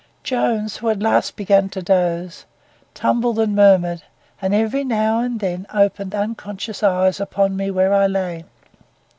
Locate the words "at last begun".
0.97-1.69